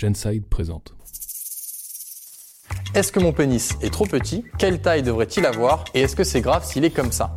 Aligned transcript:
Genside 0.00 0.46
présente. 0.46 0.94
Est-ce 2.94 3.12
que 3.12 3.20
mon 3.20 3.34
pénis 3.34 3.74
est 3.82 3.92
trop 3.92 4.06
petit? 4.06 4.44
Quelle 4.56 4.80
taille 4.80 5.02
devrait-il 5.02 5.44
avoir? 5.44 5.84
Et 5.92 6.00
est-ce 6.00 6.16
que 6.16 6.24
c'est 6.24 6.40
grave 6.40 6.64
s'il 6.64 6.86
est 6.86 6.90
comme 6.90 7.12
ça? 7.12 7.36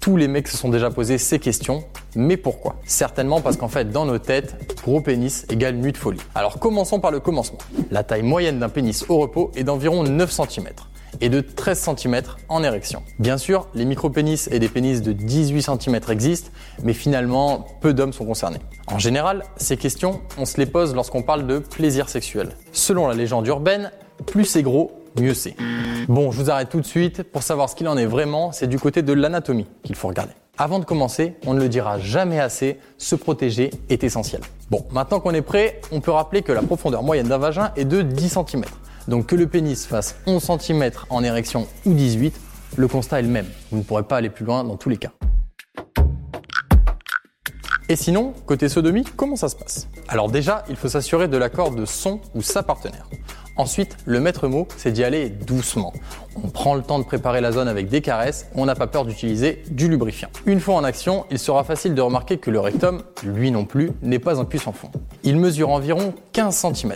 Tous 0.00 0.16
les 0.16 0.26
mecs 0.26 0.48
se 0.48 0.56
sont 0.56 0.70
déjà 0.70 0.90
posé 0.90 1.18
ces 1.18 1.38
questions, 1.38 1.84
mais 2.16 2.36
pourquoi? 2.36 2.80
Certainement 2.84 3.40
parce 3.40 3.56
qu'en 3.56 3.68
fait, 3.68 3.88
dans 3.88 4.06
nos 4.06 4.18
têtes, 4.18 4.76
gros 4.82 5.00
pénis 5.00 5.46
égale 5.50 5.76
nuit 5.76 5.92
de 5.92 5.96
folie. 5.96 6.20
Alors 6.34 6.58
commençons 6.58 6.98
par 6.98 7.12
le 7.12 7.20
commencement. 7.20 7.58
La 7.92 8.02
taille 8.02 8.24
moyenne 8.24 8.58
d'un 8.58 8.68
pénis 8.68 9.04
au 9.08 9.18
repos 9.18 9.52
est 9.54 9.62
d'environ 9.62 10.02
9 10.02 10.32
cm 10.32 10.66
et 11.20 11.28
de 11.28 11.40
13 11.40 11.90
cm 11.96 12.22
en 12.48 12.62
érection. 12.62 13.02
Bien 13.18 13.38
sûr, 13.38 13.68
les 13.74 13.84
micro-pénis 13.84 14.48
et 14.50 14.58
des 14.58 14.68
pénis 14.68 15.02
de 15.02 15.12
18 15.12 15.62
cm 15.62 16.00
existent, 16.10 16.50
mais 16.82 16.92
finalement, 16.92 17.66
peu 17.80 17.94
d'hommes 17.94 18.12
sont 18.12 18.26
concernés. 18.26 18.60
En 18.86 18.98
général, 18.98 19.42
ces 19.56 19.76
questions, 19.76 20.20
on 20.38 20.44
se 20.44 20.58
les 20.58 20.66
pose 20.66 20.94
lorsqu'on 20.94 21.22
parle 21.22 21.46
de 21.46 21.58
plaisir 21.58 22.08
sexuel. 22.08 22.50
Selon 22.72 23.08
la 23.08 23.14
légende 23.14 23.46
urbaine, 23.46 23.90
plus 24.26 24.44
c'est 24.44 24.62
gros, 24.62 24.92
mieux 25.20 25.34
c'est. 25.34 25.56
Bon, 26.08 26.30
je 26.30 26.42
vous 26.42 26.50
arrête 26.50 26.68
tout 26.68 26.80
de 26.80 26.86
suite. 26.86 27.22
Pour 27.22 27.42
savoir 27.42 27.68
ce 27.68 27.74
qu'il 27.74 27.88
en 27.88 27.96
est 27.96 28.06
vraiment, 28.06 28.52
c'est 28.52 28.66
du 28.66 28.78
côté 28.78 29.02
de 29.02 29.12
l'anatomie 29.12 29.66
qu'il 29.82 29.94
faut 29.94 30.08
regarder. 30.08 30.32
Avant 30.58 30.78
de 30.78 30.86
commencer, 30.86 31.34
on 31.46 31.52
ne 31.52 31.60
le 31.60 31.68
dira 31.68 31.98
jamais 31.98 32.40
assez, 32.40 32.78
se 32.96 33.14
protéger 33.14 33.70
est 33.90 34.04
essentiel. 34.04 34.40
Bon, 34.70 34.86
maintenant 34.90 35.20
qu'on 35.20 35.34
est 35.34 35.42
prêt, 35.42 35.82
on 35.92 36.00
peut 36.00 36.10
rappeler 36.10 36.40
que 36.40 36.52
la 36.52 36.62
profondeur 36.62 37.02
moyenne 37.02 37.28
d'un 37.28 37.36
vagin 37.36 37.72
est 37.76 37.84
de 37.84 38.00
10 38.00 38.28
cm. 38.30 38.64
Donc 39.08 39.26
que 39.26 39.36
le 39.36 39.46
pénis 39.46 39.86
fasse 39.86 40.16
11 40.26 40.42
cm 40.60 40.90
en 41.10 41.22
érection 41.22 41.68
ou 41.84 41.94
18, 41.94 42.34
le 42.76 42.88
constat 42.88 43.20
est 43.20 43.22
le 43.22 43.28
même. 43.28 43.46
Vous 43.70 43.78
ne 43.78 43.82
pourrez 43.82 44.02
pas 44.02 44.16
aller 44.16 44.30
plus 44.30 44.44
loin 44.44 44.64
dans 44.64 44.76
tous 44.76 44.88
les 44.88 44.96
cas. 44.96 45.12
Et 47.88 47.94
sinon, 47.94 48.34
côté 48.46 48.68
sodomie, 48.68 49.04
comment 49.16 49.36
ça 49.36 49.48
se 49.48 49.54
passe? 49.54 49.88
Alors 50.08 50.28
déjà, 50.28 50.64
il 50.68 50.74
faut 50.74 50.88
s'assurer 50.88 51.28
de 51.28 51.36
l'accord 51.36 51.70
de 51.70 51.84
son 51.84 52.20
ou 52.34 52.42
sa 52.42 52.64
partenaire. 52.64 53.08
Ensuite, 53.58 53.96
le 54.04 54.20
maître 54.20 54.48
mot, 54.48 54.68
c'est 54.76 54.92
d'y 54.92 55.02
aller 55.02 55.30
doucement. 55.30 55.94
On 56.44 56.48
prend 56.48 56.74
le 56.74 56.82
temps 56.82 56.98
de 56.98 57.04
préparer 57.04 57.40
la 57.40 57.52
zone 57.52 57.68
avec 57.68 57.88
des 57.88 58.02
caresses, 58.02 58.48
on 58.54 58.66
n'a 58.66 58.74
pas 58.74 58.86
peur 58.86 59.06
d'utiliser 59.06 59.62
du 59.70 59.88
lubrifiant. 59.88 60.28
Une 60.44 60.60
fois 60.60 60.74
en 60.74 60.84
action, 60.84 61.24
il 61.30 61.38
sera 61.38 61.64
facile 61.64 61.94
de 61.94 62.02
remarquer 62.02 62.36
que 62.36 62.50
le 62.50 62.60
rectum, 62.60 63.02
lui 63.24 63.50
non 63.50 63.64
plus, 63.64 63.92
n'est 64.02 64.18
pas 64.18 64.40
un 64.40 64.44
puissant 64.44 64.72
fond. 64.72 64.90
Il 65.22 65.38
mesure 65.38 65.70
environ 65.70 66.12
15 66.32 66.54
cm. 66.74 66.92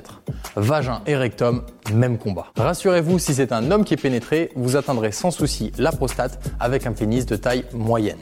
Vagin 0.57 1.01
et 1.07 1.17
rectum, 1.17 1.63
même 1.95 2.19
combat. 2.19 2.47
Rassurez-vous, 2.57 3.19
si 3.19 3.35
c'est 3.35 3.53
un 3.53 3.71
homme 3.71 3.85
qui 3.85 3.95
est 3.95 4.03
pénétré, 4.03 4.51
vous 4.55 4.77
atteindrez 4.77 5.13
sans 5.13 5.31
souci 5.31 5.73
la 5.79 5.93
prostate 5.93 6.39
avec 6.61 6.87
un 6.87 6.93
pénis 6.93 7.25
de 7.25 7.37
taille 7.37 7.65
moyenne. 7.73 8.19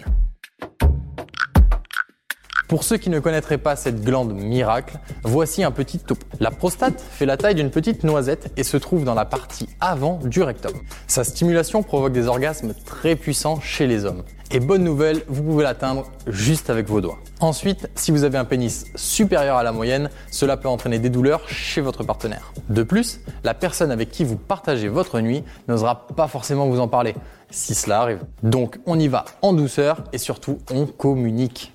Pour 2.68 2.84
ceux 2.84 2.98
qui 2.98 3.08
ne 3.08 3.18
connaîtraient 3.18 3.56
pas 3.56 3.76
cette 3.76 4.04
glande 4.04 4.34
miracle, 4.34 4.98
voici 5.24 5.64
un 5.64 5.70
petit 5.70 5.98
topo. 5.98 6.26
La 6.38 6.50
prostate 6.50 7.00
fait 7.00 7.24
la 7.24 7.38
taille 7.38 7.54
d'une 7.54 7.70
petite 7.70 8.04
noisette 8.04 8.52
et 8.58 8.62
se 8.62 8.76
trouve 8.76 9.04
dans 9.04 9.14
la 9.14 9.24
partie 9.24 9.70
avant 9.80 10.18
du 10.22 10.42
rectum. 10.42 10.72
Sa 11.06 11.24
stimulation 11.24 11.82
provoque 11.82 12.12
des 12.12 12.26
orgasmes 12.26 12.74
très 12.84 13.16
puissants 13.16 13.58
chez 13.62 13.86
les 13.86 14.04
hommes. 14.04 14.22
Et 14.50 14.60
bonne 14.60 14.84
nouvelle, 14.84 15.22
vous 15.28 15.42
pouvez 15.42 15.62
l'atteindre 15.62 16.10
juste 16.26 16.68
avec 16.68 16.88
vos 16.88 17.00
doigts. 17.00 17.18
Ensuite, 17.40 17.88
si 17.94 18.10
vous 18.10 18.24
avez 18.24 18.36
un 18.36 18.44
pénis 18.44 18.84
supérieur 18.94 19.56
à 19.56 19.62
la 19.62 19.72
moyenne, 19.72 20.10
cela 20.30 20.58
peut 20.58 20.68
entraîner 20.68 20.98
des 20.98 21.08
douleurs 21.08 21.48
chez 21.48 21.80
votre 21.80 22.04
partenaire. 22.04 22.52
De 22.68 22.82
plus, 22.82 23.20
la 23.44 23.54
personne 23.54 23.90
avec 23.90 24.10
qui 24.10 24.24
vous 24.24 24.36
partagez 24.36 24.88
votre 24.88 25.20
nuit 25.20 25.42
n'osera 25.68 26.06
pas 26.06 26.28
forcément 26.28 26.66
vous 26.66 26.80
en 26.80 26.88
parler, 26.88 27.14
si 27.50 27.74
cela 27.74 28.02
arrive. 28.02 28.20
Donc 28.42 28.78
on 28.84 28.98
y 28.98 29.08
va 29.08 29.24
en 29.40 29.54
douceur 29.54 30.04
et 30.12 30.18
surtout 30.18 30.58
on 30.70 30.84
communique. 30.84 31.72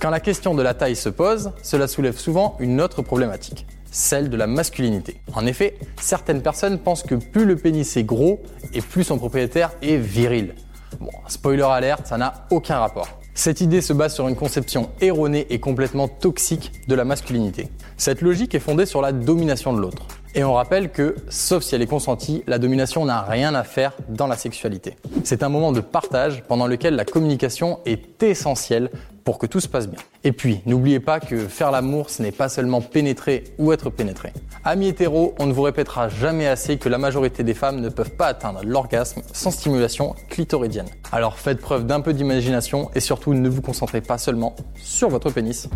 Quand 0.00 0.10
la 0.10 0.20
question 0.20 0.54
de 0.54 0.62
la 0.62 0.74
taille 0.74 0.94
se 0.94 1.08
pose, 1.08 1.50
cela 1.60 1.88
soulève 1.88 2.16
souvent 2.16 2.56
une 2.60 2.80
autre 2.80 3.02
problématique, 3.02 3.66
celle 3.90 4.30
de 4.30 4.36
la 4.36 4.46
masculinité. 4.46 5.20
En 5.34 5.44
effet, 5.44 5.76
certaines 6.00 6.40
personnes 6.40 6.78
pensent 6.78 7.02
que 7.02 7.16
plus 7.16 7.44
le 7.44 7.56
pénis 7.56 7.96
est 7.96 8.04
gros 8.04 8.40
et 8.72 8.80
plus 8.80 9.02
son 9.02 9.18
propriétaire 9.18 9.72
est 9.82 9.96
viril. 9.96 10.54
Bon, 11.00 11.10
spoiler 11.26 11.62
alerte, 11.62 12.06
ça 12.06 12.16
n'a 12.16 12.46
aucun 12.50 12.78
rapport. 12.78 13.08
Cette 13.34 13.60
idée 13.60 13.80
se 13.80 13.92
base 13.92 14.14
sur 14.14 14.28
une 14.28 14.36
conception 14.36 14.90
erronée 15.00 15.48
et 15.50 15.58
complètement 15.58 16.06
toxique 16.06 16.72
de 16.86 16.94
la 16.94 17.04
masculinité. 17.04 17.68
Cette 17.96 18.20
logique 18.20 18.54
est 18.54 18.60
fondée 18.60 18.86
sur 18.86 19.02
la 19.02 19.10
domination 19.10 19.72
de 19.72 19.80
l'autre. 19.80 20.06
Et 20.38 20.44
on 20.44 20.54
rappelle 20.54 20.92
que, 20.92 21.16
sauf 21.30 21.64
si 21.64 21.74
elle 21.74 21.82
est 21.82 21.88
consentie, 21.88 22.44
la 22.46 22.60
domination 22.60 23.04
n'a 23.04 23.22
rien 23.22 23.56
à 23.56 23.64
faire 23.64 23.94
dans 24.08 24.28
la 24.28 24.36
sexualité. 24.36 24.94
C'est 25.24 25.42
un 25.42 25.48
moment 25.48 25.72
de 25.72 25.80
partage 25.80 26.44
pendant 26.44 26.68
lequel 26.68 26.94
la 26.94 27.04
communication 27.04 27.80
est 27.86 28.22
essentielle 28.22 28.88
pour 29.24 29.38
que 29.38 29.46
tout 29.46 29.58
se 29.58 29.66
passe 29.66 29.88
bien. 29.88 29.98
Et 30.22 30.30
puis, 30.30 30.60
n'oubliez 30.64 31.00
pas 31.00 31.18
que 31.18 31.48
faire 31.48 31.72
l'amour, 31.72 32.08
ce 32.08 32.22
n'est 32.22 32.30
pas 32.30 32.48
seulement 32.48 32.80
pénétrer 32.80 33.42
ou 33.58 33.72
être 33.72 33.90
pénétré. 33.90 34.32
Amis 34.62 34.86
hétéros, 34.86 35.34
on 35.40 35.46
ne 35.46 35.52
vous 35.52 35.62
répétera 35.62 36.08
jamais 36.08 36.46
assez 36.46 36.76
que 36.76 36.88
la 36.88 36.98
majorité 36.98 37.42
des 37.42 37.54
femmes 37.54 37.80
ne 37.80 37.88
peuvent 37.88 38.14
pas 38.14 38.28
atteindre 38.28 38.60
l'orgasme 38.64 39.22
sans 39.32 39.50
stimulation 39.50 40.14
clitoridienne. 40.30 40.86
Alors 41.10 41.36
faites 41.36 41.60
preuve 41.60 41.84
d'un 41.84 42.00
peu 42.00 42.12
d'imagination 42.12 42.92
et 42.94 43.00
surtout 43.00 43.34
ne 43.34 43.48
vous 43.48 43.60
concentrez 43.60 44.02
pas 44.02 44.18
seulement 44.18 44.54
sur 44.76 45.08
votre 45.08 45.30
pénis. 45.30 45.68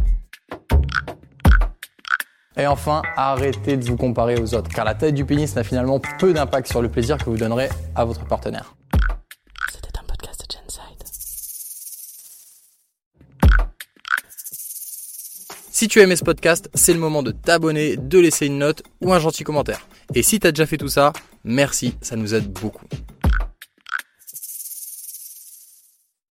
Et 2.57 2.67
enfin, 2.67 3.03
arrêtez 3.17 3.77
de 3.79 3.85
vous 3.85 3.97
comparer 3.97 4.39
aux 4.39 4.55
autres, 4.55 4.69
car 4.69 4.85
la 4.85 4.95
taille 4.95 5.15
du 5.15 5.25
pénis 5.25 5.55
n'a 5.57 5.65
finalement 5.65 6.01
peu 6.19 6.35
d'impact 6.35 6.69
sur 6.69 6.83
le 6.83 6.91
plaisir 6.91 7.17
que 7.17 7.25
vous 7.25 7.39
donnerez 7.39 7.71
à 7.95 8.05
votre 8.05 8.27
partenaire. 8.27 8.75
C'était 9.73 9.99
un 9.99 10.05
podcast 10.05 10.41
de 10.41 10.55
Genside. 10.55 11.03
Si 15.71 15.89
tu 15.89 16.01
as 16.01 16.03
aimé 16.03 16.17
ce 16.17 16.25
podcast, 16.25 16.69
c'est 16.75 16.93
le 16.93 16.99
moment 16.99 17.23
de 17.23 17.31
t'abonner, 17.31 17.97
de 17.97 18.19
laisser 18.19 18.47
une 18.47 18.59
note 18.59 18.83
ou 19.01 19.15
un 19.15 19.19
gentil 19.19 19.45
commentaire. 19.45 19.89
Et 20.15 20.23
si 20.23 20.39
tu 20.39 20.47
as 20.47 20.53
déjà 20.53 20.67
fait 20.67 20.77
tout 20.77 20.89
ça, 20.89 21.15
merci, 21.45 21.97
ça 22.03 22.17
nous 22.17 22.35
aide 22.35 22.53
beaucoup. 22.53 22.85